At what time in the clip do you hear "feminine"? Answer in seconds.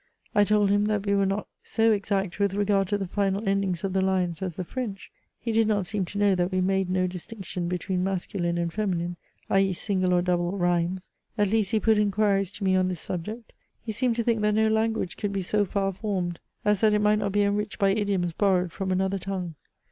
8.73-9.17